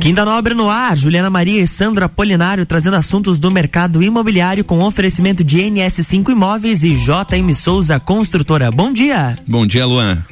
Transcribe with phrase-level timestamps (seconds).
[0.00, 4.80] Quinta Nobre no ar, Juliana Maria e Sandra Polinário trazendo assuntos do mercado imobiliário com
[4.80, 8.70] oferecimento de NS5 Imóveis e JM Souza Construtora.
[8.70, 9.38] Bom dia.
[9.46, 10.24] Bom dia, Luan.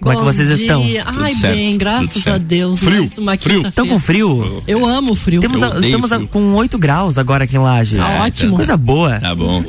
[0.00, 0.56] Como Bom é que vocês dia.
[0.56, 0.82] estão?
[1.20, 2.78] Ai, certo, bem, graças a Deus.
[2.78, 3.10] Frio,
[3.40, 3.66] frio.
[3.66, 4.62] Estão com frio?
[4.68, 5.40] Eu amo frio.
[5.40, 6.24] Temos a, estamos frio.
[6.24, 7.98] A, com 8 graus agora aqui em Lages.
[7.98, 8.54] Ah, ótimo.
[8.54, 9.18] Coisa boa.
[9.18, 9.64] Tá bom.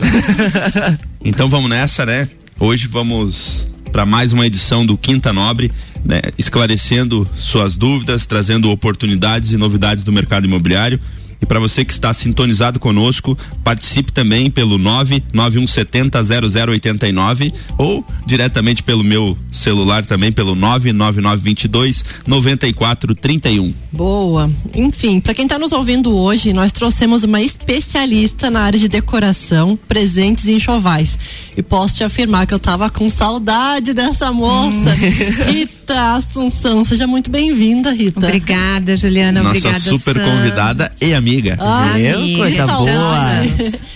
[1.26, 2.30] então vamos nessa, né?
[2.60, 5.72] Hoje vamos para mais uma edição do Quinta Nobre,
[6.04, 6.22] né?
[6.38, 11.00] esclarecendo suas dúvidas, trazendo oportunidades e novidades do mercado imobiliário.
[11.42, 19.38] E para você que está sintonizado conosco, participe também pelo 991700089 ou diretamente pelo meu
[19.52, 23.74] celular também pelo 99922 9431.
[23.92, 24.52] Boa.
[24.74, 29.80] Enfim, para quem está nos ouvindo hoje, nós trouxemos uma especialista na área de decoração,
[29.88, 31.18] presentes e enxovais.
[31.56, 34.94] E posso te afirmar que eu tava com saudade dessa moça.
[35.48, 38.20] Rita Assunção, seja muito bem-vinda, Rita.
[38.20, 39.42] Obrigada, Juliana.
[39.42, 40.26] Nossa Obrigada, super Sam.
[40.26, 41.29] convidada e amiga.
[41.60, 42.18] Ah, Viu?
[42.18, 43.28] sim, Coisa boa.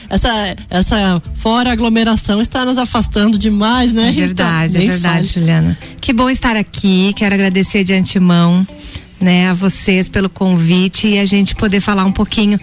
[0.10, 4.20] Essa, essa fora aglomeração está nos afastando demais, né, É Rita?
[4.28, 5.28] verdade, é verdade.
[5.28, 5.78] Juliana.
[6.00, 7.14] Que bom estar aqui.
[7.16, 8.68] Quero agradecer de antemão,
[9.20, 12.60] né, a vocês pelo convite e a gente poder falar um pouquinho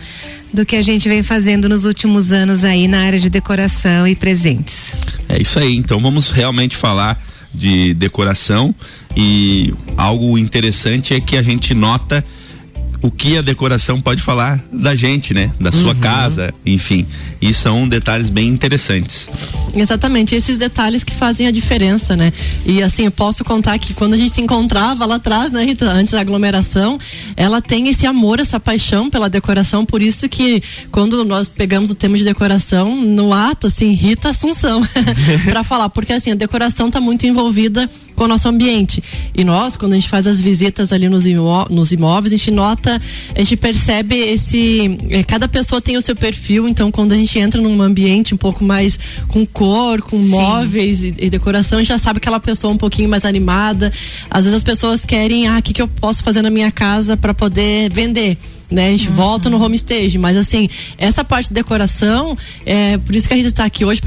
[0.52, 4.14] do que a gente vem fazendo nos últimos anos aí na área de decoração e
[4.14, 4.92] presentes.
[5.28, 5.76] É isso aí.
[5.76, 7.20] Então vamos realmente falar
[7.52, 8.72] de decoração
[9.16, 12.24] e algo interessante é que a gente nota
[13.02, 15.50] o que a decoração pode falar da gente, né?
[15.58, 17.06] Da sua casa, enfim.
[17.40, 19.28] E são detalhes bem interessantes.
[19.74, 22.32] Exatamente, esses detalhes que fazem a diferença, né?
[22.66, 25.86] E assim, eu posso contar que quando a gente se encontrava lá atrás, né, Rita,
[25.86, 26.98] antes da aglomeração,
[27.36, 31.94] ela tem esse amor, essa paixão pela decoração, por isso que quando nós pegamos o
[31.94, 34.82] tema de decoração, no ato, assim, Rita Assunção,
[35.44, 37.88] para falar, porque assim, a decoração tá muito envolvida
[38.20, 39.02] com o nosso ambiente.
[39.34, 42.50] E nós, quando a gente faz as visitas ali nos, imó nos imóveis, a gente
[42.50, 43.00] nota,
[43.34, 44.98] a gente percebe esse.
[45.08, 48.36] eh, cada pessoa tem o seu perfil, então quando a gente entra num ambiente um
[48.36, 52.74] pouco mais com cor, com móveis e, e decoração, a gente já sabe aquela pessoa
[52.74, 53.90] um pouquinho mais animada.
[54.30, 57.16] Às vezes as pessoas querem, ah, o que, que eu posso fazer na minha casa
[57.16, 58.36] para poder vender?
[58.70, 58.88] Né?
[58.88, 63.28] A gente volta no home stage, mas assim, essa parte de decoração, é por isso
[63.28, 64.00] que a gente está aqui hoje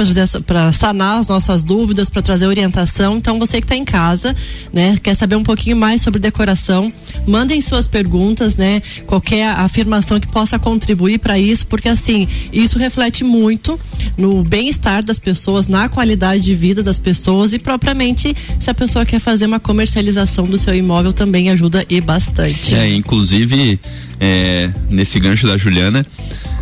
[0.46, 3.18] para sanar as nossas dúvidas, para trazer orientação.
[3.18, 4.35] Então, você que está em casa,
[4.72, 6.91] né, quer saber um pouquinho mais sobre decoração,
[7.28, 8.81] mandem suas perguntas, né?
[9.06, 13.80] Qualquer afirmação que possa contribuir para isso, porque assim, isso reflete muito
[14.18, 19.06] no bem-estar das pessoas, na qualidade de vida das pessoas e propriamente se a pessoa
[19.06, 22.75] quer fazer uma comercialização do seu imóvel também ajuda e bastante.
[22.75, 23.80] É, inclusive,
[24.19, 26.06] é, nesse gancho da Juliana,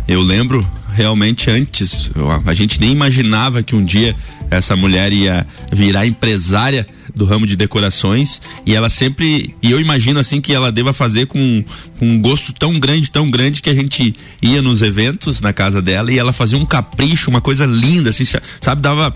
[0.08, 2.10] eu lembro realmente antes,
[2.44, 4.14] a gente nem imaginava que um dia
[4.50, 10.20] essa mulher ia virar empresária do ramo de decorações e ela sempre, e eu imagino
[10.20, 11.64] assim que ela deva fazer com,
[11.98, 15.80] com um gosto tão grande, tão grande que a gente ia nos eventos na casa
[15.80, 18.24] dela e ela fazia um capricho, uma coisa linda, assim,
[18.60, 19.14] sabe, dava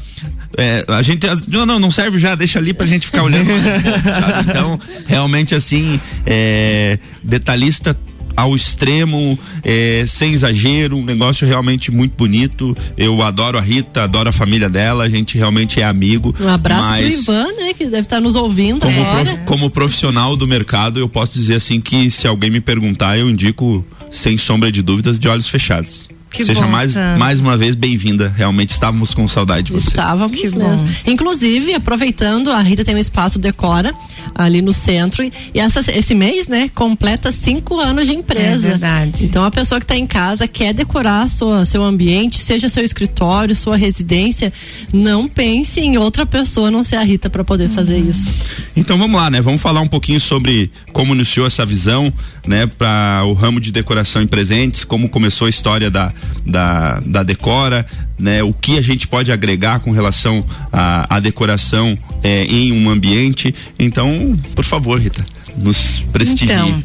[0.56, 3.50] é, a gente, não, não, não serve já, deixa ali pra gente ficar olhando.
[4.02, 4.50] sabe?
[4.50, 7.96] Então, realmente assim, é, detalhista
[8.36, 12.76] ao extremo, é, sem exagero, um negócio realmente muito bonito.
[12.96, 16.34] Eu adoro a Rita, adoro a família dela, a gente realmente é amigo.
[16.40, 17.72] Um abraço mas pro Ivan, né?
[17.74, 19.24] Que deve estar nos ouvindo como, agora.
[19.24, 23.28] prof- como profissional do mercado, eu posso dizer assim que se alguém me perguntar, eu
[23.30, 26.08] indico sem sombra de dúvidas de olhos fechados.
[26.36, 28.32] Que Seja bom, mais, mais uma vez bem-vinda.
[28.36, 29.88] Realmente estávamos com saudade de você.
[29.88, 30.58] Estávamos Que mesmo.
[30.60, 30.84] bom.
[31.06, 33.92] Inclusive, aproveitando, a Rita tem um espaço Decora
[34.34, 35.24] ali no centro.
[35.24, 38.66] E essa- esse mês, né, completa cinco anos de empresa.
[38.68, 39.24] É verdade.
[39.24, 43.56] Então, a pessoa que está em casa quer decorar sua, seu ambiente, seja seu escritório,
[43.56, 44.52] sua residência,
[44.92, 48.10] não pense em outra pessoa, a não ser a Rita, para poder fazer Uhum.
[48.10, 48.34] isso.
[48.76, 49.40] Então vamos lá, né?
[49.40, 52.12] Vamos falar um pouquinho sobre como iniciou essa visão,
[52.46, 56.12] né, para o ramo de decoração em presentes, como começou a história da,
[56.44, 57.86] da, da Decora,
[58.18, 58.42] né?
[58.42, 63.54] O que a gente pode agregar com relação à, decoração eh, em um ambiente.
[63.78, 65.24] Então, por favor, Rita,
[65.56, 66.44] nos prestigie.
[66.44, 66.82] Então,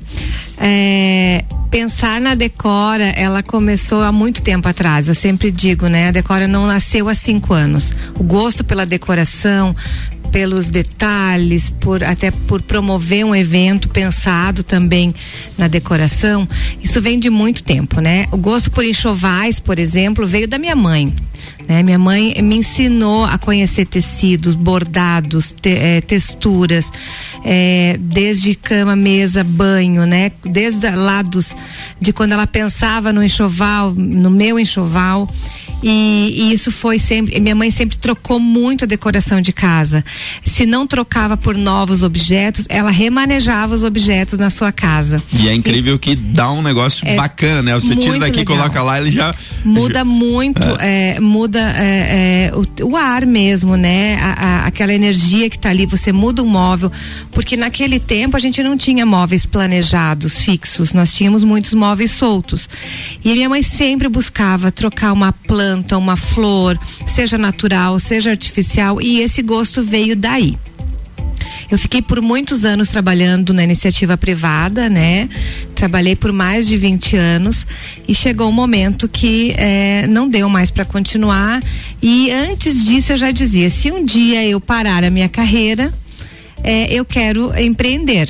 [0.57, 5.07] é, pensar na Decora, ela começou há muito tempo atrás.
[5.07, 6.09] Eu sempre digo, né?
[6.09, 7.91] A Decora não nasceu há cinco anos.
[8.19, 9.75] O gosto pela decoração,
[10.31, 15.13] pelos detalhes, por até por promover um evento pensado também
[15.57, 16.47] na decoração,
[16.81, 18.25] isso vem de muito tempo, né?
[18.31, 21.13] O gosto por enxovais, por exemplo, veio da minha mãe.
[21.67, 21.81] né?
[21.83, 26.91] Minha mãe me ensinou a conhecer tecidos, bordados, te- eh, texturas,
[27.43, 30.31] eh, desde cama, mesa, banho, né?
[30.45, 31.55] Desde lá dos,
[31.99, 35.27] de quando ela pensava no enxoval, no meu enxoval.
[35.83, 37.39] E, e, isso foi sempre.
[37.39, 40.03] Minha mãe sempre trocou muito a decoração de casa.
[40.45, 45.21] Se não trocava por novos objetos, ela remanejava os objetos na sua casa.
[45.33, 47.73] E é incrível e, que dá um negócio é bacana, né?
[47.73, 48.57] Você tira daqui, legal.
[48.57, 49.33] coloca lá, ele já.
[49.63, 51.01] Muda muito, é.
[51.01, 54.17] É, muda é, é, o, o, ar mesmo, né?
[54.21, 56.91] A, a, aquela energia que está ali, você muda o móvel.
[57.31, 62.69] Porque naquele tempo a gente não tinha móveis planejados, fixos, nós tínhamos muitos móveis soltos.
[63.23, 69.21] E minha mãe sempre buscava trocar uma planta, uma flor, seja natural, seja artificial, e
[69.21, 70.57] esse gosto veio daí.
[71.71, 75.29] Eu fiquei por muitos anos trabalhando na iniciativa privada, né?
[75.73, 77.65] Trabalhei por mais de 20 anos
[78.05, 81.63] e chegou um momento que é, não deu mais para continuar.
[82.01, 85.93] E antes disso eu já dizia: se um dia eu parar a minha carreira,
[86.61, 88.29] é, eu quero empreender.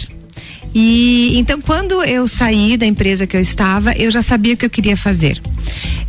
[0.73, 4.65] E então quando eu saí da empresa que eu estava, eu já sabia o que
[4.65, 5.41] eu queria fazer.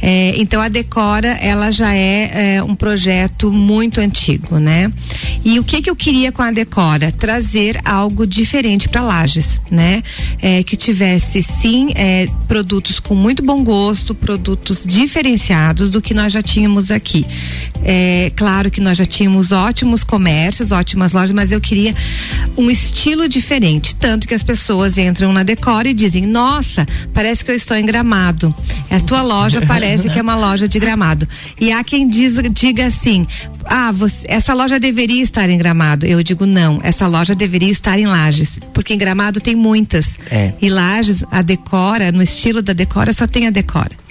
[0.00, 4.90] É, então a Decora ela já é, é, um projeto muito antigo, né?
[5.44, 7.12] E o que que eu queria com a Decora?
[7.12, 10.02] Trazer algo diferente para Lages, né?
[10.40, 16.32] É, que tivesse sim é, produtos com muito bom gosto, produtos diferenciados do que nós
[16.32, 17.24] já tínhamos aqui.
[17.84, 21.94] É, claro que nós já tínhamos ótimos comércios, ótimas lojas, mas eu queria
[22.56, 27.52] um estilo diferente, tanto que as pessoas entram na Decora e dizem: "Nossa, parece que
[27.52, 28.52] eu estou em Gramado.
[28.90, 31.28] É a tua loja parece parece que é uma loja de gramado.
[31.60, 33.26] E há quem diz, diga assim:
[33.64, 36.06] ah, você, essa loja deveria estar em Gramado.
[36.06, 40.16] Eu digo não, essa loja deveria estar em Lages, porque em Gramado tem muitas.
[40.30, 40.52] É.
[40.60, 44.01] E Lages, a Decora, no estilo da Decora, só tem a Decora.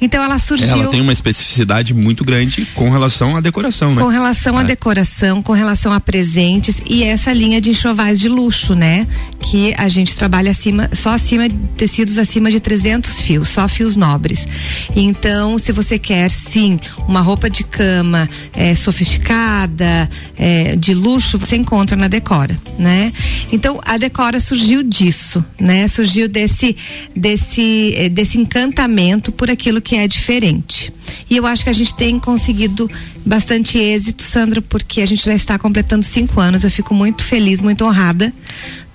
[0.00, 0.68] Então ela surgiu.
[0.68, 4.02] Ela tem uma especificidade muito grande com relação à decoração, né?
[4.02, 4.64] Com relação à é.
[4.64, 9.06] decoração, com relação a presentes e essa linha de enxovais de luxo, né?
[9.40, 13.96] Que a gente trabalha acima, só acima de tecidos acima de 300 fios, só fios
[13.96, 14.46] nobres.
[14.94, 16.78] Então, se você quer sim
[17.08, 23.12] uma roupa de cama é, sofisticada, é, de luxo, você encontra na Decora, né?
[23.52, 25.88] Então, a Decora surgiu disso, né?
[25.88, 26.76] Surgiu desse
[27.14, 30.92] desse eh, desse encantamento por aquilo que é diferente.
[31.28, 32.90] E eu acho que a gente tem conseguido
[33.24, 36.64] bastante êxito, Sandra, porque a gente já está completando cinco anos.
[36.64, 38.32] Eu fico muito feliz, muito honrada,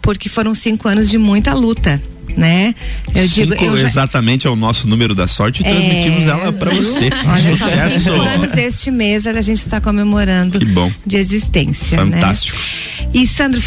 [0.01, 2.01] porque foram cinco anos de muita luta
[2.35, 2.75] né?
[3.15, 3.87] Eu Cinco digo, eu já...
[3.87, 5.69] exatamente é o nosso número da sorte e é...
[5.69, 7.09] transmitimos ela para você.
[7.25, 8.11] Olha, Sucesso.
[8.11, 10.91] anos este mês a gente está comemorando que bom.
[11.05, 12.03] de existência.
[12.03, 12.17] Né?
[12.17, 12.57] Fantástico.
[12.57, 12.97] Né?
[13.13, 13.61] E Sandro,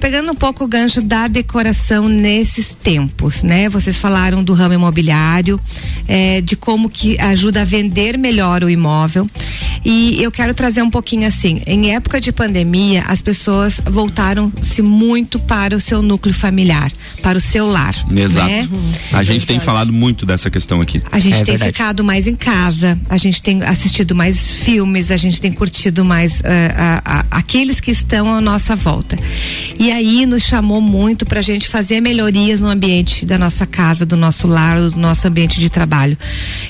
[0.00, 3.68] pegando um pouco o gancho da decoração nesses tempos, né?
[3.68, 5.60] Vocês falaram do ramo imobiliário,
[6.08, 9.28] é, de como que ajuda a vender melhor o imóvel.
[9.84, 15.38] E eu quero trazer um pouquinho assim, em época de pandemia, as pessoas voltaram-se muito
[15.38, 16.90] para o seu núcleo familiar,
[17.22, 17.83] para o seu lar.
[18.10, 18.48] Exato.
[18.48, 18.68] Né?
[19.12, 21.02] A é gente tem falado muito dessa questão aqui.
[21.10, 21.72] A gente é tem verdade.
[21.72, 26.40] ficado mais em casa, a gente tem assistido mais filmes, a gente tem curtido mais
[26.40, 29.18] uh, uh, uh, aqueles que estão à nossa volta.
[29.78, 34.06] E aí nos chamou muito para a gente fazer melhorias no ambiente da nossa casa,
[34.06, 36.16] do nosso lar, do nosso ambiente de trabalho.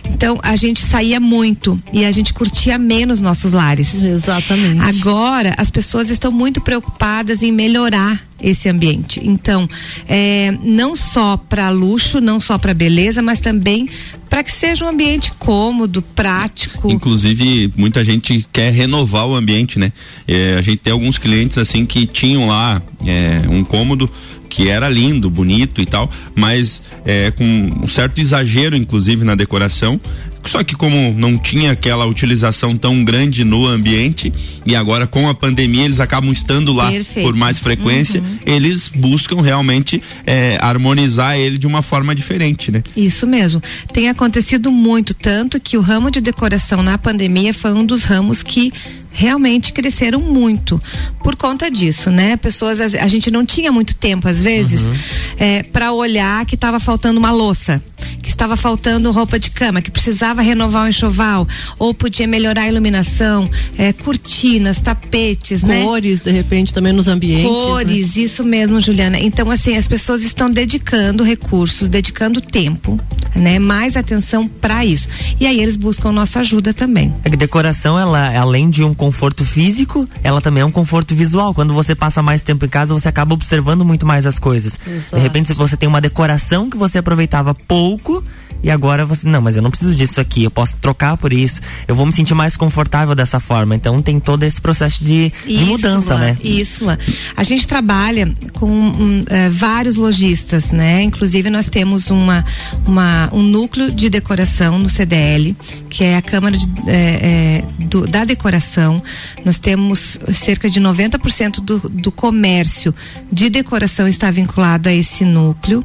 [0.04, 4.02] Então a gente saía muito e a gente curtia menos nossos lares.
[4.02, 4.80] Exatamente.
[4.80, 9.20] Agora as pessoas estão muito preocupadas em melhorar esse ambiente.
[9.22, 9.68] Então,
[10.08, 13.88] é, não só para luxo, não só para beleza, mas também
[14.28, 16.90] para que seja um ambiente cômodo, prático.
[16.90, 19.92] Inclusive, muita gente quer renovar o ambiente, né?
[20.26, 24.10] É, a gente tem alguns clientes assim que tinham lá é, um cômodo
[24.48, 30.00] que era lindo, bonito e tal, mas é, com um certo exagero, inclusive, na decoração.
[30.46, 34.32] Só que como não tinha aquela utilização tão grande no ambiente
[34.66, 37.26] e agora com a pandemia eles acabam estando lá Perfeito.
[37.26, 38.38] por mais frequência, uhum.
[38.46, 42.82] eles buscam realmente é, harmonizar ele de uma forma diferente, né?
[42.96, 43.62] Isso mesmo.
[43.92, 48.42] Tem acontecido muito, tanto que o ramo de decoração na pandemia foi um dos ramos
[48.42, 48.72] que
[49.14, 50.80] realmente cresceram muito
[51.22, 52.36] por conta disso, né?
[52.36, 54.94] Pessoas, a, gente não tinha muito tempo às vezes uhum.
[55.38, 57.82] é, para olhar que estava faltando uma louça,
[58.22, 61.46] que estava faltando roupa de cama, que precisava renovar o enxoval,
[61.78, 65.82] ou podia melhorar a iluminação, é, cortinas, tapetes, cores, né?
[65.82, 67.44] Cores, de repente, também nos ambientes.
[67.44, 67.50] Né?
[67.50, 68.22] Cores, né?
[68.22, 69.18] isso mesmo, Juliana.
[69.18, 72.98] Então, assim, as pessoas estão dedicando recursos, dedicando tempo,
[73.34, 73.58] né?
[73.58, 75.08] Mais atenção para isso.
[75.38, 77.14] E aí eles buscam nossa ajuda também.
[77.24, 81.52] A decoração, ela, além de um conforto físico, ela também é um conforto visual.
[81.52, 84.78] Quando você passa mais tempo em casa, você acaba observando muito mais as coisas.
[84.86, 85.16] Exato.
[85.16, 88.24] De repente, se você tem uma decoração que você aproveitava pouco,
[88.64, 91.60] e agora você, não, mas eu não preciso disso aqui, eu posso trocar por isso,
[91.86, 93.74] eu vou me sentir mais confortável dessa forma.
[93.76, 96.36] Então tem todo esse processo de, de Isso, mudança, Lá, né?
[96.42, 96.84] Isso.
[96.86, 96.98] Lá.
[97.36, 101.02] A gente trabalha com um, eh, vários lojistas, né?
[101.02, 102.44] Inclusive nós temos uma,
[102.86, 105.54] uma, um núcleo de decoração no CDL,
[105.90, 109.02] que é a Câmara de, eh, eh, do- da Decoração.
[109.44, 112.94] Nós temos cerca de 90% do, do comércio
[113.30, 115.84] de decoração está vinculado a esse núcleo.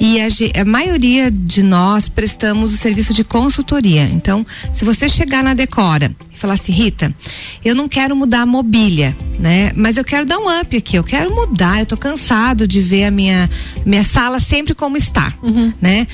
[0.00, 0.26] E a,
[0.60, 4.04] a maioria de nós prestamos o serviço de consultoria.
[4.04, 7.14] Então, se você chegar na Decora e falar assim, Rita,
[7.64, 9.72] eu não quero mudar a mobília, né?
[9.74, 13.04] Mas eu quero dar um up aqui, eu quero mudar, eu tô cansado de ver
[13.04, 13.50] a minha,
[13.84, 15.32] minha sala sempre como está,
[15.80, 16.06] né?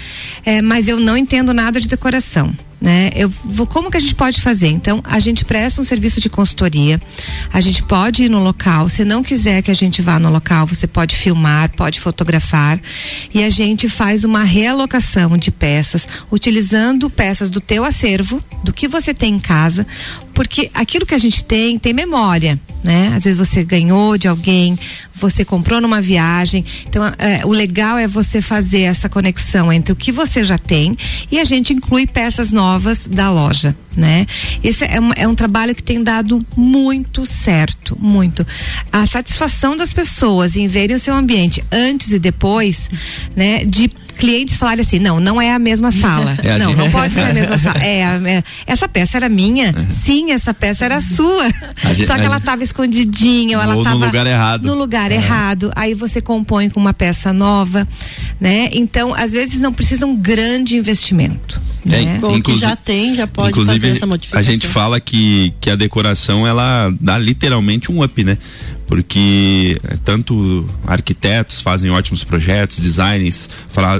[0.45, 2.53] É, mas eu não entendo nada de decoração.
[2.83, 3.13] Né?
[3.15, 4.67] Eu vou, como que a gente pode fazer?
[4.67, 7.01] Então, a gente presta um serviço de consultoria,
[7.53, 10.67] a gente pode ir no local, se não quiser que a gente vá no local,
[10.67, 12.81] você pode filmar, pode fotografar
[13.33, 18.89] e a gente faz uma realocação de peças, utilizando peças do teu acervo, do que
[18.89, 19.87] você tem em casa,
[20.35, 23.13] porque aquilo que a gente tem tem memória, né?
[23.15, 24.79] Às vezes você ganhou de alguém,
[25.15, 26.65] você comprou numa viagem.
[26.87, 30.97] Então, é, o legal é você fazer essa conexão entre o que você já tem
[31.31, 34.27] e a gente inclui peças novas da loja, né?
[34.63, 38.47] Esse é um, é um trabalho que tem dado muito certo, muito.
[38.93, 42.89] A satisfação das pessoas em verem o seu ambiente antes e depois,
[43.37, 43.65] né?
[43.65, 46.37] De clientes falarem assim, não, não é a mesma sala.
[46.45, 47.83] É, não, gente- não pode ser a mesma sala.
[47.83, 49.75] É, é, essa peça era minha?
[49.91, 51.49] Sim, essa peça era sua.
[51.95, 54.67] Gente- Só que ela estava escondidinha, ou ela Ou no estava lugar errado.
[54.67, 55.73] No lugar errado.
[55.75, 57.87] Aí você compõe com uma peça nova,
[58.43, 58.71] né?
[58.73, 61.63] Então, às vezes não precisa um grande investimento.
[61.87, 62.19] É, né?
[62.21, 64.41] Ou que já tem, já pode Inclusive, fazer essa modificação.
[64.41, 68.37] a gente fala que, que a decoração ela dá literalmente um up, né?
[68.85, 73.49] Porque eh, tanto arquitetos fazem ótimos projetos, designers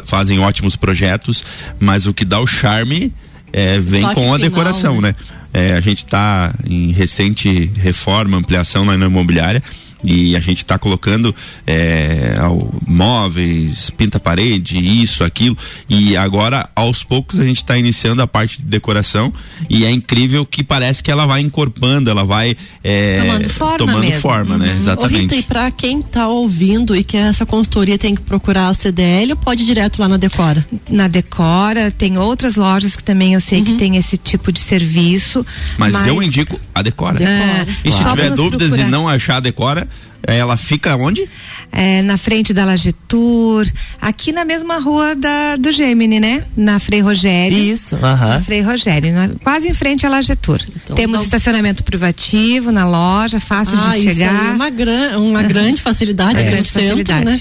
[0.05, 1.45] fazem ótimos projetos,
[1.79, 3.13] mas o que dá o charme
[3.53, 5.15] eh, vem Toque com a final, decoração, né?
[5.53, 5.71] né?
[5.71, 9.63] Eh, a gente está em recente reforma, ampliação na na imobiliária
[10.05, 11.35] e a gente está colocando
[11.67, 15.57] é, ao- móveis, pinta parede, isso, aquilo.
[15.89, 19.33] E agora, aos poucos, a gente está iniciando a parte de decoração
[19.69, 24.01] e é incrível que parece que ela vai encorpando, ela vai é, Tomando forma tomando
[24.01, 24.21] mesmo.
[24.21, 24.67] forma, né?
[24.67, 25.35] Ô, Rita, Exatamente.
[25.37, 29.37] e pra quem tá ouvindo e quer essa consultoria tem que procurar a CDL ou
[29.37, 30.65] pode ir direto lá na Decora?
[30.91, 35.45] Na Decora, tem outras lojas que também eu sei que tem esse tipo de serviço.
[35.79, 37.19] Mas, eu indico a decora.
[37.19, 37.67] Decora.
[37.85, 38.89] E se tiver dúvidas procurar.
[38.89, 39.89] e não achar a decora,
[40.25, 41.29] ela fica onde?
[41.73, 43.67] É, na frente da Lagetur,
[44.01, 46.45] aqui na mesma rua da, do Gemini, né?
[46.57, 47.59] Na Frei Rogério.
[47.59, 48.41] Isso, Na aham.
[48.41, 50.61] Frei Rogério, na- quase em frente à Lagetur.
[50.85, 54.51] Então, Temos não- estacionamento privativo na loja, fácil ah, de isso aí chegar.
[54.51, 57.25] é uma, gran, uma grande facilidade É, grande centro, facilidade.
[57.25, 57.41] né?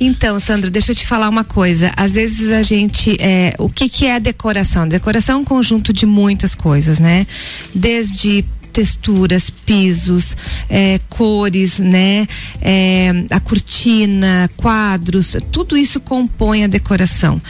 [0.00, 1.92] Então, Sandro, deixa eu te falar uma coisa.
[1.96, 4.88] Às vezes a gente, é, o que que é a decoração?
[4.88, 7.26] Decoração é um conjunto de muitas coisas, né?
[7.74, 10.36] Desde texturas, pisos,
[10.68, 12.26] é, cores, né?
[12.60, 17.40] É, a cortina, quadros, tudo isso compõe a decoração.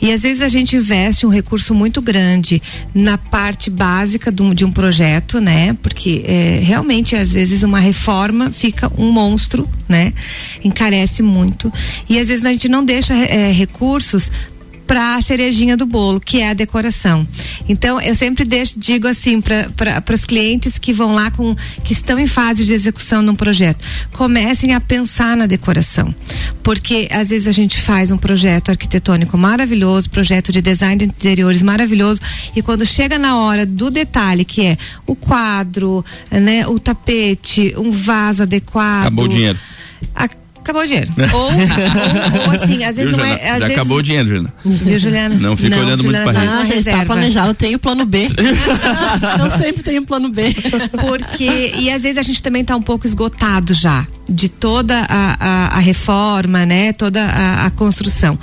[0.00, 2.62] E às vezes a gente investe um recurso muito grande
[2.94, 5.76] na parte básica de um, de um projeto, né?
[5.82, 10.12] Porque é, realmente às vezes uma reforma fica um monstro, né?
[10.64, 11.72] Encarece muito.
[12.08, 14.30] E às vezes a gente não deixa é, recursos
[14.90, 17.24] para a cerejinha do bolo, que é a decoração.
[17.68, 21.54] Então, eu sempre deixo, digo assim para os clientes que vão lá com
[21.84, 26.12] que estão em fase de execução de um projeto, comecem a pensar na decoração,
[26.64, 31.62] porque às vezes a gente faz um projeto arquitetônico maravilhoso, projeto de design de interiores
[31.62, 32.20] maravilhoso,
[32.56, 37.92] e quando chega na hora do detalhe, que é o quadro, né, o tapete, um
[37.92, 39.56] vaso adequado, Acabou o dinheiro.
[40.16, 41.10] a- Acabou o dinheiro.
[41.32, 43.34] ou, ou, ou assim, às vezes Viu, não é.
[43.34, 44.54] Às Já vezes, acabou o dinheiro, Juliana.
[44.64, 45.34] Viu, Juliana?
[45.36, 46.52] Não fica olhando muito Juliana pra tá rede.
[46.52, 47.48] numa Ah, já está planejado.
[47.48, 48.28] Eu tenho o plano B.
[48.38, 50.54] eu sempre tenho plano B.
[51.00, 55.36] Porque, e às vezes a gente também tá um pouco esgotado já de toda a,
[55.40, 56.92] a, a reforma, né?
[56.92, 58.38] Toda a, a construção.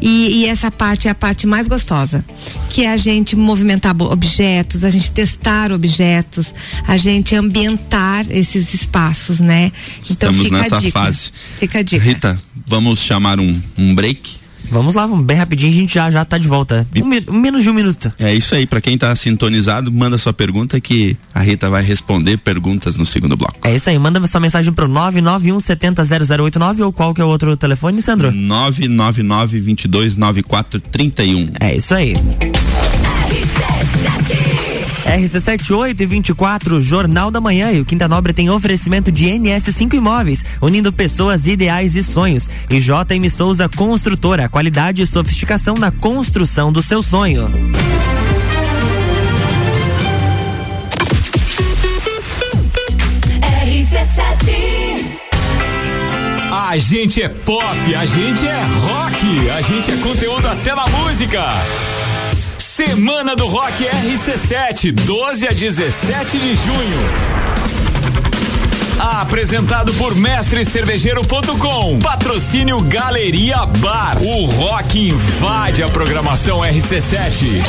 [0.00, 2.24] E, e essa parte é a parte mais gostosa,
[2.70, 6.54] que é a gente movimentar objetos, a gente testar objetos,
[6.86, 9.72] a gente ambientar esses espaços, né?
[10.10, 10.98] Então Estamos fica nessa a dica.
[11.00, 11.32] fase.
[11.58, 12.04] Fica a dica.
[12.04, 14.41] Rita, vamos chamar um, um break?
[14.72, 16.86] Vamos lá, vamos bem rapidinho, a gente já, já tá de volta.
[16.96, 18.10] Um, menos de um minuto.
[18.18, 22.38] É isso aí, pra quem tá sintonizado, manda sua pergunta que a Rita vai responder
[22.38, 23.56] perguntas no segundo bloco.
[23.62, 27.28] É isso aí, manda sua mensagem pro 991 70 0089 ou qual que é o
[27.28, 28.32] outro telefone, Sandro?
[28.32, 31.50] 999 22 94 31.
[31.60, 32.16] É isso aí.
[35.04, 40.44] RC78 e 24, Jornal da Manhã e o Quinta Nobre tem oferecimento de NS5 Imóveis,
[40.60, 42.48] unindo pessoas, ideais e sonhos.
[42.70, 47.50] E JM Souza Construtora, qualidade e sofisticação na construção do seu sonho.
[56.72, 61.42] A gente é pop, a gente é rock, a gente é conteúdo até na música.
[62.74, 67.00] Semana do Rock RC7, 12 a 17 de junho.
[69.20, 71.98] Apresentado por mestrecervejeiro.com.
[71.98, 74.22] Patrocínio Galeria Bar.
[74.22, 77.62] O rock invade a programação RC7.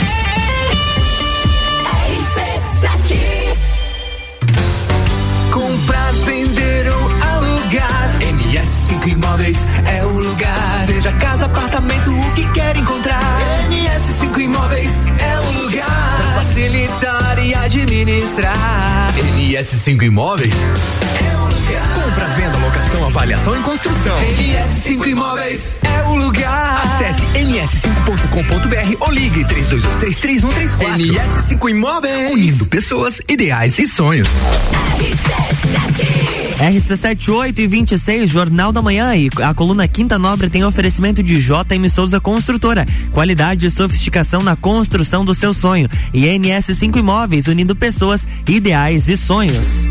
[2.07, 3.17] RC7.
[5.51, 8.19] Comprar, vender ou alugar.
[8.21, 10.85] NS5 Imóveis é o lugar.
[10.85, 13.32] Seja casa, apartamento, o que quer encontrar.
[17.81, 19.09] Administrar.
[19.37, 21.93] NS5 Imóveis é lugar.
[21.95, 22.57] Compra, venda,
[23.01, 24.15] avaliação e construção.
[24.19, 26.81] NS5 Imóveis é o lugar.
[26.85, 30.77] Acesse ns5.com.br ou ligue 32233134.
[30.77, 32.31] NS5 Imóveis.
[32.31, 34.29] Unindo pessoas, ideais e sonhos.
[36.59, 41.89] RC78 e 26, Jornal da Manhã e a coluna Quinta Nobre tem oferecimento de JM
[41.93, 45.89] Souza Construtora, qualidade e sofisticação na construção do seu sonho.
[46.13, 49.85] E NS5 Imóveis, unindo pessoas, ideais e sonhos.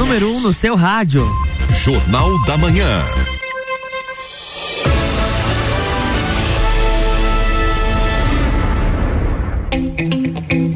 [0.00, 1.22] Número 1 um no seu rádio.
[1.84, 3.04] Jornal da Manhã.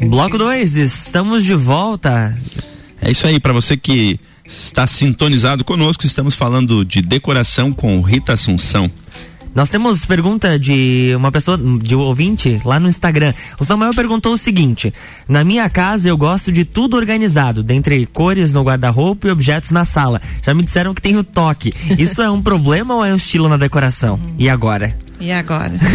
[0.07, 2.39] Bloco 2, estamos de volta.
[3.01, 8.33] É isso aí, para você que está sintonizado conosco, estamos falando de decoração com Rita
[8.33, 8.91] Assunção.
[9.55, 13.33] Nós temos pergunta de uma pessoa, de um ouvinte, lá no Instagram.
[13.57, 14.93] O Samuel perguntou o seguinte:
[15.29, 19.85] Na minha casa eu gosto de tudo organizado, dentre cores no guarda-roupa e objetos na
[19.85, 20.21] sala.
[20.45, 21.73] Já me disseram que tem o toque.
[21.97, 24.19] Isso é um problema ou é um estilo na decoração?
[24.37, 25.04] E agora?
[25.19, 25.73] E agora?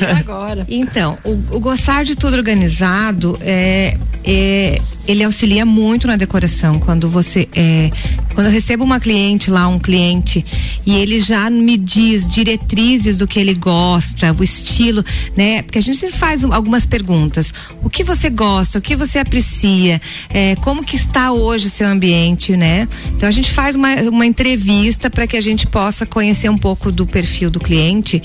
[0.00, 0.66] E agora?
[0.68, 6.78] Então, o, o gostar de tudo organizado é, é, ele auxilia muito na decoração.
[6.78, 7.90] Quando você é,
[8.34, 10.44] quando eu recebo uma cliente lá, um cliente,
[10.84, 15.04] e ele já me diz diretrizes do que ele gosta, o estilo,
[15.36, 15.62] né?
[15.62, 17.54] Porque a gente sempre faz um, algumas perguntas.
[17.82, 18.78] O que você gosta?
[18.78, 20.00] O que você aprecia?
[20.30, 22.88] É, como que está hoje o seu ambiente, né?
[23.16, 26.90] Então a gente faz uma, uma entrevista para que a gente possa conhecer um pouco
[26.90, 28.22] do perfil do cliente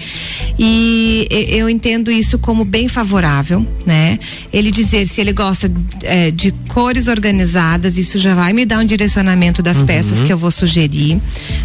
[0.57, 4.19] e eu entendo isso como bem favorável, né?
[4.51, 5.71] Ele dizer se ele gosta
[6.03, 9.85] é, de cores organizadas, isso já vai me dar um direcionamento das uhum.
[9.85, 11.19] peças que eu vou sugerir,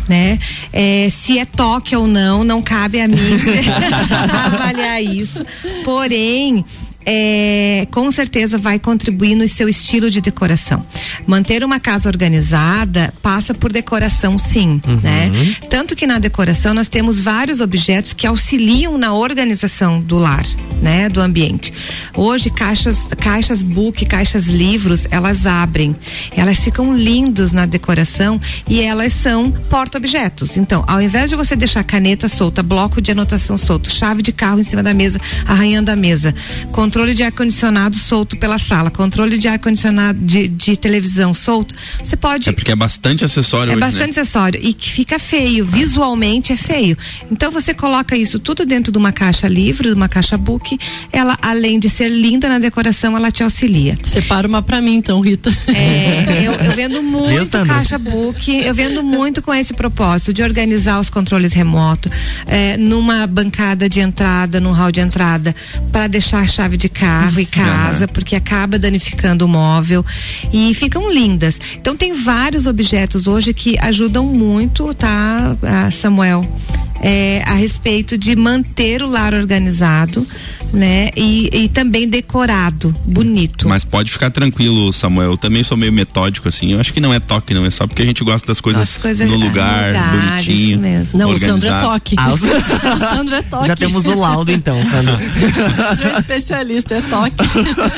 [0.08, 0.38] né?
[0.72, 3.16] É, se é toque ou não, não cabe a mim
[4.46, 5.44] avaliar isso.
[5.84, 6.64] Porém,
[7.06, 10.84] é, com certeza vai contribuir no seu estilo de decoração.
[11.26, 15.00] Manter uma casa organizada passa por decoração, sim, uhum.
[15.02, 15.56] né?
[15.68, 20.44] Tanto que na decoração nós temos vários objetos que auxiliam na organização do lar,
[20.80, 21.08] né?
[21.08, 21.72] Do ambiente.
[22.16, 25.94] Hoje caixas, caixas book, caixas livros, elas abrem,
[26.36, 30.56] elas ficam lindos na decoração e elas são porta-objetos.
[30.56, 34.60] Então, ao invés de você deixar caneta solta, bloco de anotação solto, chave de carro
[34.60, 36.34] em cima da mesa, arranhando a mesa,
[36.94, 42.48] controle de ar-condicionado solto pela sala, controle de ar-condicionado de, de, televisão solto, você pode.
[42.48, 43.72] É porque é bastante acessório.
[43.72, 44.22] É hoje, bastante né?
[44.22, 46.96] acessório e que fica feio, visualmente é feio.
[47.32, 50.78] Então você coloca isso tudo dentro de uma caixa livre, de uma caixa book.
[51.10, 53.98] Ela, além de ser linda na decoração, ela te auxilia.
[54.04, 55.50] Separa uma pra mim, então, Rita.
[55.66, 61.00] É, eu, eu vendo muito caixa book, eu vendo muito com esse propósito de organizar
[61.00, 62.12] os controles remotos,
[62.46, 65.56] é, numa bancada de entrada, num hall de entrada,
[65.90, 68.12] para deixar a chave de de carro e casa, uhum.
[68.12, 70.04] porque acaba danificando o móvel
[70.52, 71.58] e ficam lindas.
[71.76, 75.56] Então tem vários objetos hoje que ajudam muito, tá,
[75.92, 76.44] Samuel?
[77.00, 80.26] É, a respeito de manter o lar organizado,
[80.72, 81.10] né?
[81.16, 83.68] E, e, também decorado, bonito.
[83.68, 85.32] Mas pode ficar tranquilo, Samuel.
[85.32, 86.72] Eu também sou meio metódico, assim.
[86.72, 87.64] Eu acho que não é toque, não.
[87.64, 90.80] É só porque a gente gosta das coisas, coisas no lugar, lugar bonitinho.
[90.80, 91.18] Mesmo.
[91.18, 91.58] Não, organizado.
[91.58, 92.14] o Sandro é toque.
[92.18, 92.38] Ah, o
[93.16, 93.66] Sandro é toque.
[93.66, 95.16] Já temos o laudo, então, Sandro.
[96.16, 97.36] é especialista, é toque.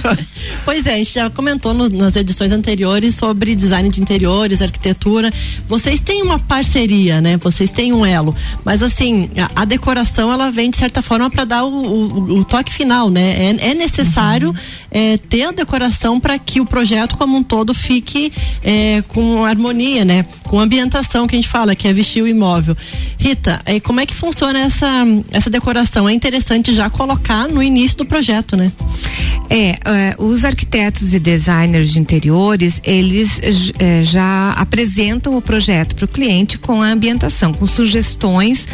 [0.65, 5.33] pois é, a gente já comentou no, nas edições anteriores sobre design de interiores, arquitetura.
[5.69, 7.37] Vocês têm uma parceria, né?
[7.39, 8.35] Vocês têm um elo.
[8.65, 12.45] Mas assim, a, a decoração ela vem de certa forma para dar o, o, o,
[12.45, 13.55] toque final, né?
[13.61, 14.55] É, é necessário uhum.
[14.91, 20.05] é, ter a decoração para que o projeto como um todo fique é, com harmonia,
[20.05, 20.25] né?
[20.45, 22.77] Com ambientação que a gente fala, que é vestir o imóvel.
[23.19, 26.09] Rita, é, como é que funciona essa, essa decoração?
[26.09, 28.73] É interessante já colocar no início do projeto, né?
[29.49, 33.41] É, é os arquitetos e designers de interiores, eles
[33.79, 38.67] é, já apresentam o projeto para o cliente com a ambientação, com sugestões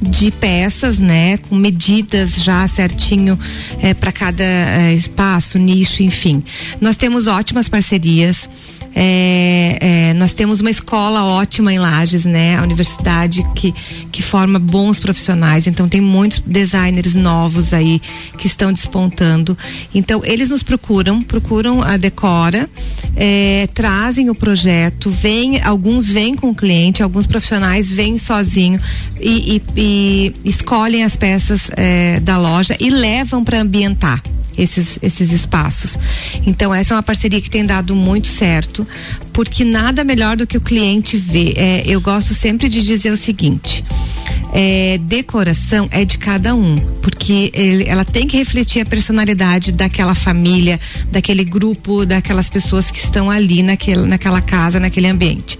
[0.00, 3.38] de peças, né, com medidas já certinho
[3.82, 6.42] é, para cada é, espaço, nicho, enfim.
[6.80, 8.48] Nós temos ótimas parcerias.
[9.00, 12.56] É, é, nós temos uma escola ótima em Lages, né?
[12.58, 13.72] A universidade que,
[14.10, 15.68] que forma bons profissionais.
[15.68, 18.02] Então tem muitos designers novos aí
[18.36, 19.56] que estão despontando.
[19.94, 22.68] Então eles nos procuram, procuram a Decora,
[23.14, 28.80] é, trazem o projeto, vem, alguns vêm com o cliente, alguns profissionais vêm sozinho
[29.20, 34.20] e, e, e escolhem as peças é, da loja e levam para ambientar
[34.58, 35.96] esses, esses espaços.
[36.44, 38.86] Então, essa é uma parceria que tem dado muito certo,
[39.32, 41.54] porque nada melhor do que o cliente ver.
[41.56, 43.84] É, eu gosto sempre de dizer o seguinte.
[44.52, 50.14] É, decoração é de cada um, porque ele, ela tem que refletir a personalidade daquela
[50.14, 50.80] família,
[51.12, 55.58] daquele grupo, daquelas pessoas que estão ali naquele, naquela casa, naquele ambiente.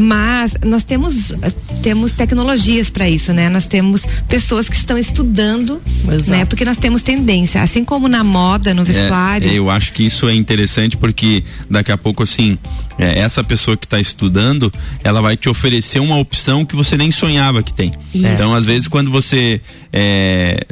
[0.00, 1.34] Mas nós temos
[1.82, 3.48] temos tecnologias para isso, né?
[3.48, 6.30] Nós temos pessoas que estão estudando, Exato.
[6.30, 6.44] né?
[6.44, 9.50] Porque nós temos tendência, assim como na moda, no é, vestuário.
[9.50, 12.56] É, eu acho que isso é interessante porque daqui a pouco assim,
[12.96, 17.10] é, essa pessoa que está estudando, ela vai te oferecer uma opção que você nem
[17.10, 17.92] sonhava que tem.
[18.14, 18.24] Isso.
[18.24, 19.60] Então, às vezes, quando você
[19.92, 20.64] é,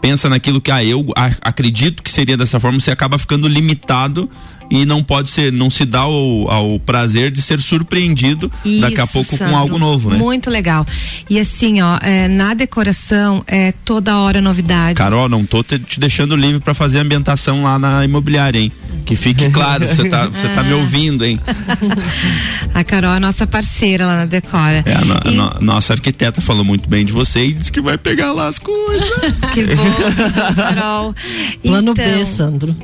[0.00, 1.06] pensa naquilo que ah, eu
[1.40, 4.28] acredito que seria dessa forma, você acaba ficando limitado
[4.70, 9.00] e não pode ser, não se dá ao, ao prazer de ser surpreendido Isso, daqui
[9.00, 10.16] a pouco Sandro, com algo novo, né?
[10.16, 10.86] Muito legal.
[11.28, 14.94] E assim, ó, é, na decoração é toda hora novidade.
[14.94, 18.72] Carol, não tô te, te deixando livre para fazer ambientação lá na imobiliária, hein?
[19.04, 20.76] Que fique claro, você tá, você tá me ah.
[20.78, 21.38] ouvindo, hein?
[22.72, 24.82] A Carol é nossa parceira lá na Decora.
[24.84, 25.36] É, a, no, e...
[25.36, 28.58] no, nossa arquiteta falou muito bem de você e disse que vai pegar lá as
[28.58, 29.08] coisas.
[29.52, 31.14] Que bom, Carol.
[31.62, 32.76] Plano então, B, Sandro.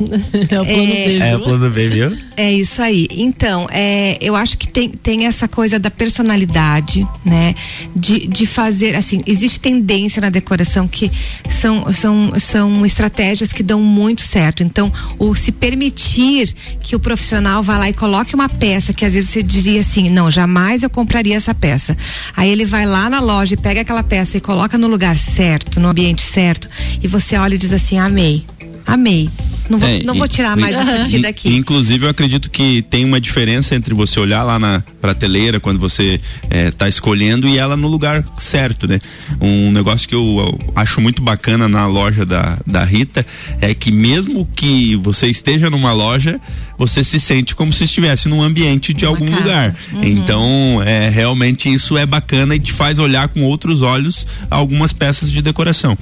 [0.48, 1.18] É o plano é, B.
[1.18, 2.16] É o plano B, viu?
[2.36, 3.06] É isso aí.
[3.10, 7.54] Então, é, eu acho que tem, tem essa coisa da personalidade, né?
[7.94, 11.10] De, de fazer, assim, existe tendência na decoração que
[11.48, 14.62] são, são, são estratégias que dão muito certo.
[14.62, 19.14] Então, o se permitir que o profissional vá lá e coloque uma peça que às
[19.14, 21.96] vezes você diria assim, não, jamais eu compraria essa peça.
[22.36, 25.80] Aí ele vai lá na loja e pega aquela peça e coloca no lugar certo,
[25.80, 26.68] no ambiente certo,
[27.02, 28.44] e você olha e diz assim, amei,
[28.86, 29.30] amei.
[29.70, 31.54] Não vou, é, não vou tirar mais isso aqui daqui.
[31.54, 36.20] Inclusive, eu acredito que tem uma diferença entre você olhar lá na prateleira quando você
[36.50, 39.00] está é, escolhendo e ela no lugar certo, né?
[39.40, 43.24] Um negócio que eu, eu, acho muito bacana na loja da, da Rita
[43.60, 46.40] é que mesmo que você esteja numa loja,
[46.76, 49.40] você se sente como se estivesse num ambiente de uma algum casa.
[49.40, 49.76] lugar.
[49.92, 50.04] Uhum.
[50.04, 55.30] Então, é, realmente isso é bacana e te faz olhar com outros olhos algumas peças
[55.30, 55.96] de decoração.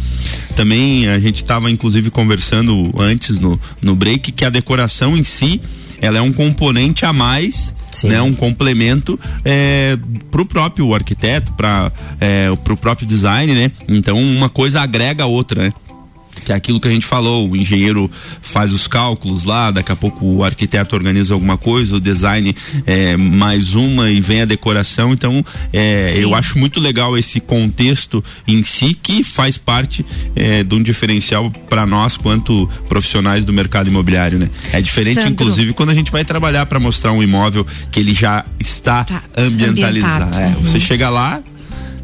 [0.57, 3.39] Também a gente estava inclusive conversando antes
[3.83, 5.61] no no, break que a decoração em si
[6.01, 8.09] ela é um componente a mais Sim.
[8.09, 9.99] né, um complemento é,
[10.31, 11.91] para o próprio arquiteto, para
[12.21, 13.73] é, o próprio design, né?
[13.89, 15.73] Então uma coisa agrega a outra, né?
[16.45, 18.11] Que é aquilo que a gente falou, o engenheiro
[18.41, 22.55] faz os cálculos lá, daqui a pouco o arquiteto organiza alguma coisa, o design
[22.87, 25.13] é mais uma e vem a decoração.
[25.13, 30.75] Então, é, eu acho muito legal esse contexto em si que faz parte é, de
[30.75, 34.49] um diferencial para nós quanto profissionais do mercado imobiliário, né?
[34.73, 35.33] É diferente, Sandro.
[35.33, 39.23] inclusive, quando a gente vai trabalhar para mostrar um imóvel que ele já está tá
[39.37, 40.39] ambientalizado.
[40.39, 40.63] É, uhum.
[40.63, 41.43] Você chega lá,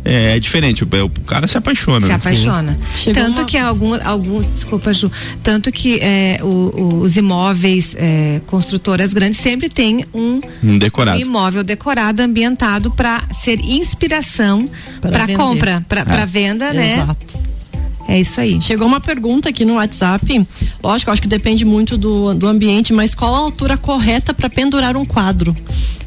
[0.05, 2.03] é, é diferente, o, o, cara se apaixona.
[2.03, 2.15] Se né?
[2.15, 2.79] apaixona.
[3.15, 3.45] Tanto uma...
[3.45, 5.11] que alguns, alguns, desculpa Ju,
[5.43, 11.19] tanto que é, o, o, os imóveis é, construtoras grandes sempre tem um, um, decorado.
[11.19, 14.69] um imóvel decorado, ambientado para ser inspiração
[15.01, 16.27] para compra, para é.
[16.27, 16.95] venda, né?
[16.95, 17.55] Exato.
[18.07, 18.61] É isso aí.
[18.61, 20.47] Chegou uma pergunta aqui no WhatsApp.
[20.83, 24.97] Lógico, acho que depende muito do, do ambiente, mas qual a altura correta para pendurar
[24.97, 25.57] um quadro?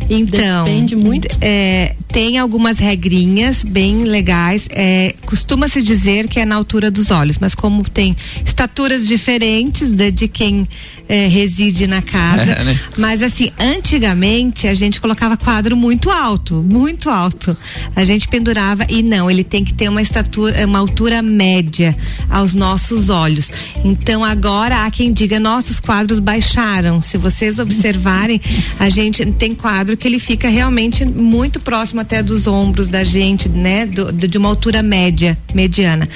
[0.09, 1.27] Então, depende muito.
[1.41, 4.67] É, tem algumas regrinhas bem legais.
[4.71, 10.09] É, Costuma-se dizer que é na altura dos olhos, mas como tem estaturas diferentes de,
[10.09, 10.67] de quem
[11.07, 12.37] é, reside na casa.
[12.57, 12.79] É, né?
[12.97, 17.55] Mas assim, antigamente a gente colocava quadro muito alto, muito alto.
[17.95, 21.95] A gente pendurava e não, ele tem que ter uma estatura, uma altura média
[22.29, 23.51] aos nossos olhos.
[23.83, 27.01] Então agora há quem diga nossos quadros baixaram.
[27.01, 28.41] Se vocês observarem,
[28.79, 33.49] a gente tem quadro que ele fica realmente muito próximo até dos ombros da gente,
[33.49, 33.85] né?
[33.85, 36.07] Do, de uma altura média, mediana.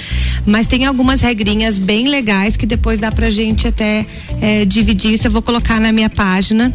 [0.45, 4.05] Mas tem algumas regrinhas bem legais que depois dá pra gente até
[4.41, 5.13] é, dividir.
[5.13, 6.73] Isso eu vou colocar na minha página,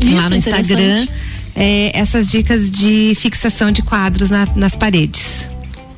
[0.00, 1.06] Isso, lá no Instagram.
[1.54, 5.48] é, essas dicas de fixação de quadros na- nas paredes.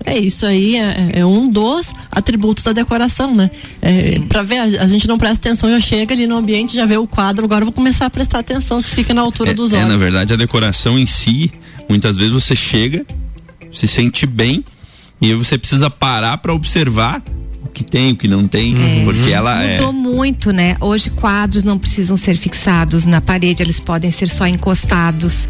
[0.06, 3.50] É isso aí, é, é um dos atributos da decoração, né?
[3.80, 6.84] É, pra ver, a, a gente não presta atenção, já chega ali no ambiente, já
[6.84, 9.54] vê o quadro, agora eu vou começar a prestar atenção se fica na altura É,
[9.54, 9.88] dos é, olhos.
[9.88, 11.50] na verdade, a decoração em si,
[11.88, 13.06] muitas vezes você chega,
[13.72, 14.62] se sente bem,
[15.22, 17.22] e aí você precisa parar pra observar
[17.74, 19.78] que tem, o que não tem, porque ela é.
[19.78, 20.76] Mudou muito, né?
[20.80, 25.48] Hoje quadros não precisam ser fixados na parede, eles podem ser só encostados.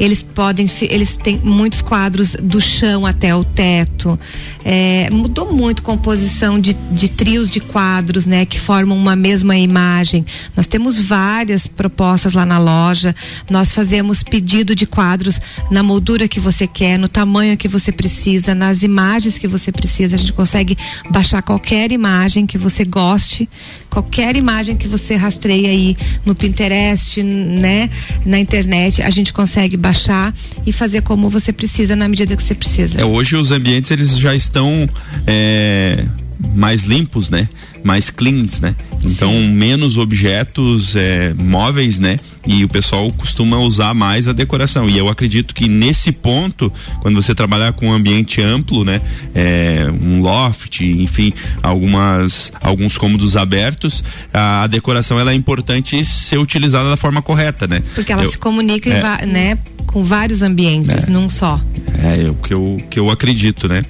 [0.00, 4.18] Eles podem, eles têm muitos quadros do chão até o teto.
[4.64, 8.46] É, mudou muito a composição de, de trios de quadros, né?
[8.46, 10.24] Que formam uma mesma imagem.
[10.56, 13.14] Nós temos várias propostas lá na loja.
[13.50, 18.54] Nós fazemos pedido de quadros na moldura que você quer, no tamanho que você precisa,
[18.54, 20.16] nas imagens que você precisa.
[20.16, 20.76] A gente consegue
[21.10, 23.48] baixar qualquer imagem que você goste,
[23.90, 27.90] qualquer imagem que você rastreie aí no Pinterest, né,
[28.24, 30.34] na internet, a gente consegue baixar
[30.66, 33.00] e fazer como você precisa na medida que você precisa.
[33.00, 34.88] É, hoje os ambientes eles já estão
[35.26, 36.06] é,
[36.54, 37.48] mais limpos, né?
[37.84, 38.74] Mais cleans, né?
[39.04, 42.18] Então menos objetos é, móveis, né?
[42.46, 44.88] E o pessoal costuma usar mais a decoração.
[44.88, 49.00] E eu acredito que nesse ponto, quando você trabalhar com um ambiente amplo, né?
[49.34, 56.38] É, um loft, enfim, algumas alguns cômodos abertos, a, a decoração ela é importante ser
[56.38, 57.82] utilizada da forma correta, né?
[57.94, 59.26] Porque ela Eu- se comunica, é.
[59.26, 61.60] né, com vários ambientes, num só.
[62.02, 63.82] É, é o que eu, que eu acredito, né?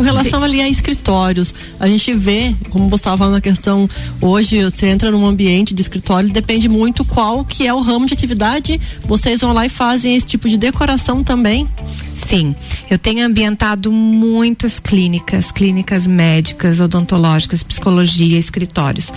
[0.00, 3.86] Com relação ali a escritórios, a gente vê, como você estava falando na questão,
[4.18, 8.14] hoje você entra num ambiente de escritório, depende muito qual que é o ramo de
[8.14, 11.68] atividade, vocês vão lá e fazem esse tipo de decoração também.
[12.16, 12.54] Sim,
[12.88, 19.12] eu tenho ambientado muitas clínicas, clínicas médicas, odontológicas, psicologia, escritórios.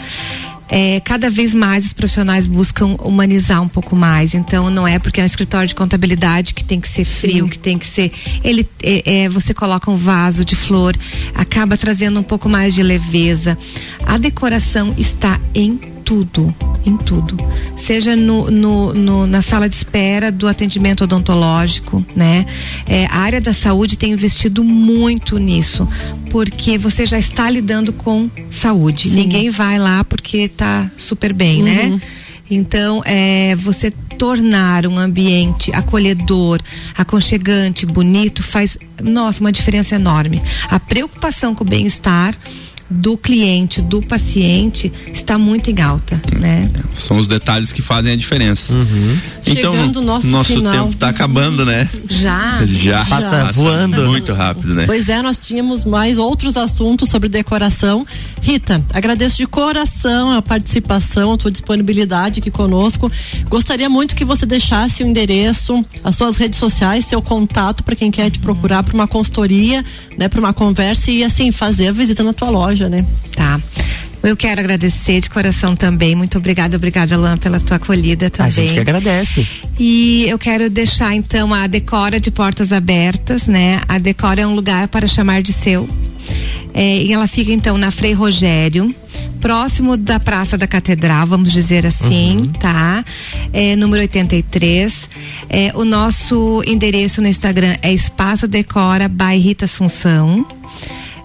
[0.75, 4.33] É, cada vez mais os profissionais buscam humanizar um pouco mais.
[4.33, 7.59] Então, não é porque é um escritório de contabilidade que tem que ser frio, que
[7.59, 8.11] tem que ser.
[8.43, 10.97] Ele, é, é, você coloca um vaso de flor,
[11.35, 13.55] acaba trazendo um pouco mais de leveza.
[14.03, 15.79] A decoração está em
[16.13, 16.53] tudo,
[16.85, 17.35] em tudo.
[17.75, 22.45] Seja no, no- no- na sala de espera do atendimento odontológico, né?
[22.85, 25.87] É, a área da saúde tem investido muito nisso,
[26.29, 29.09] porque você já está lidando com saúde.
[29.09, 29.15] Sim.
[29.15, 31.99] Ninguém vai lá porque está super bem, né?
[32.49, 36.59] Então, é, você tornar um ambiente acolhedor,
[36.95, 40.39] aconchegante, bonito, faz, nossa, uma diferença enorme.
[40.69, 42.37] A preocupação com o bem-estar
[42.93, 46.69] do cliente, do paciente, está muito em alta, né?
[46.95, 48.73] São os detalhes que fazem a diferença.
[49.45, 50.85] Então, Chegando o nosso final.
[50.85, 51.89] tempo tá acabando, né?
[52.09, 52.63] Já.
[52.65, 54.05] Já Passa voando.
[54.07, 54.85] muito rápido, né?
[54.85, 58.05] Pois é, nós tínhamos mais outros assuntos sobre decoração.
[58.41, 63.11] Rita, agradeço de coração a participação, a tua disponibilidade aqui conosco.
[63.49, 68.11] Gostaria muito que você deixasse o endereço, as suas redes sociais, seu contato para quem
[68.11, 69.83] quer te procurar para uma consultoria,
[70.17, 73.05] né, para uma conversa e assim fazer a visita na tua loja, né?
[73.35, 73.59] Tá.
[74.23, 76.15] Eu quero agradecer de coração também.
[76.15, 78.51] Muito obrigada, obrigada, Luan, pela tua acolhida A também.
[78.51, 79.45] gente que agradece.
[79.77, 83.81] E eu quero deixar então a Decora de portas abertas, né?
[83.87, 85.89] A Decora é um lugar para chamar de seu.
[86.73, 88.95] É, e ela fica então na Frei Rogério,
[89.41, 93.03] próximo da Praça da Catedral, vamos dizer assim, tá?
[93.51, 95.09] É, número 83.
[95.49, 100.45] É, o nosso endereço no Instagram é Espaço Decora by Rita Assunção.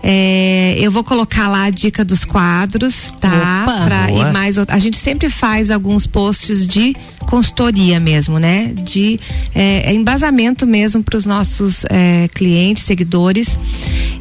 [0.02, 3.64] É, eu vou colocar lá a dica dos quadros, tá?
[3.64, 6.94] Opa, Pra ir mais A gente sempre faz alguns posts de
[7.26, 8.72] consultoria mesmo, né?
[8.74, 9.18] De
[9.54, 13.58] é, é embasamento mesmo para os nossos é, clientes, seguidores.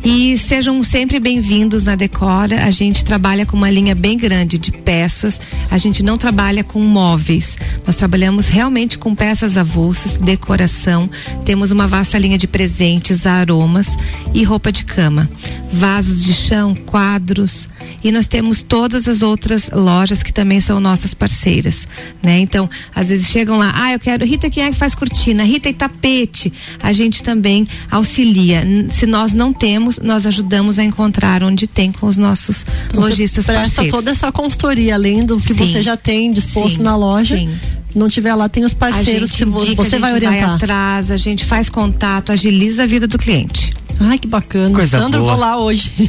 [0.04, 2.64] E sejam sempre bem-vindos na Decora.
[2.64, 5.40] A gente trabalha com uma linha bem grande de peças.
[5.70, 7.58] A gente não trabalha com móveis.
[7.86, 11.10] Nós trabalhamos realmente com peças avulsas, decoração.
[11.44, 13.88] Temos uma vasta linha de presentes, aromas
[14.34, 15.30] e roupa de cama.
[15.72, 17.68] Vasos de chão, quadros.
[18.04, 21.88] E nós temos todas as outras lojas que também são nossas parceiras,
[22.22, 22.40] né?
[22.40, 25.44] Então, às vezes chegam lá, ah, eu quero, Rita, quem é que faz cortina?
[25.44, 26.52] Rita e tapete.
[26.82, 28.64] A gente também auxilia.
[28.90, 33.10] Se nós não temos, nós ajudamos a encontrar onde tem com os nossos Então, você
[33.10, 33.92] lojistas presta parceiros.
[33.92, 35.66] toda essa consultoria, além do que Sim.
[35.66, 37.36] você já tem disposto Sim, na loja.
[37.38, 37.50] sim.
[37.96, 40.48] Não tiver lá, tem os A parceiros gente que indica, você a vai gente orientar.
[40.48, 43.74] Vai atrás, a gente faz contato, agiliza a vida do cliente.
[44.00, 44.74] Ai, que bacana.
[44.76, 45.32] Coisa Sandro, boa.
[45.34, 45.92] vou lá hoje.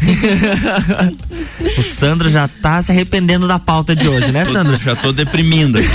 [1.76, 4.78] O Sandro já tá se arrependendo da pauta de hoje, né, Sandro?
[4.82, 5.88] Já tô deprimindo aqui.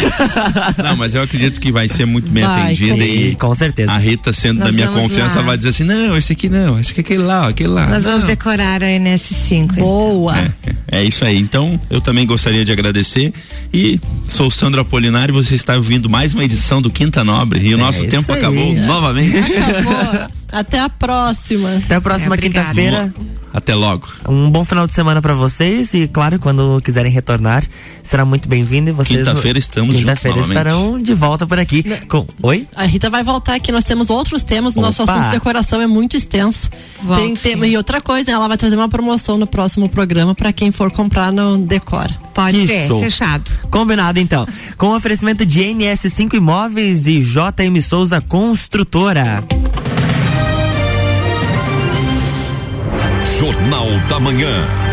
[0.82, 3.92] Não, mas eu acredito que vai ser muito bem Vai, atendida sim, e com certeza.
[3.92, 5.42] a Rita sendo Nós da minha confiança, lá.
[5.42, 7.88] ela vai dizer assim: "Não, esse aqui não, acho que é aquele lá, aquele lá".
[7.88, 8.12] Nós Não.
[8.12, 9.74] vamos decorar a NS5.
[9.76, 10.38] Boa.
[10.38, 11.38] É, é isso aí.
[11.40, 13.34] Então, eu também gostaria de agradecer
[13.74, 17.74] e sou o Sandro Apolinário, você está ouvindo mais uma edição do Quinta Nobre e
[17.74, 18.40] o nosso isso tempo aí.
[18.40, 19.38] acabou novamente.
[19.38, 20.30] Acabou.
[20.54, 21.78] Até a próxima.
[21.84, 23.14] Até a próxima É, quinta-feira.
[23.54, 24.08] Até logo.
[24.28, 27.64] Um bom final de semana pra vocês e, claro, quando quiserem retornar,
[28.02, 29.20] será muito bem-vindo e vocês.
[29.20, 31.84] Quinta-feira estamos Quinta-feira estarão de volta por aqui.
[32.08, 32.26] Com...
[32.42, 32.68] Oi?
[32.76, 35.86] A Rita vai voltar aqui, nós temos outros temas, o nosso assunto de decoração é
[35.86, 36.68] muito extenso.
[37.04, 37.50] Volte, Tem sim.
[37.50, 40.90] tema, e outra coisa, ela vai trazer uma promoção no próximo programa para quem for
[40.90, 42.16] comprar no Decora.
[42.34, 43.00] Pode Que ser, show.
[43.04, 43.52] fechado.
[43.70, 44.48] Combinado então.
[44.80, 49.44] Com o oferecimento de NS5 Imóveis e JM Souza Construtora.
[53.44, 54.93] Jornal da Manhã.